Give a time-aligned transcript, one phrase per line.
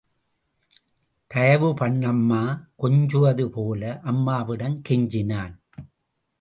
[1.31, 2.41] தயவுபண்ணும்மா
[2.75, 5.55] கொஞ்சுவது போல அம்மாவிடம் கெஞ்சினான்.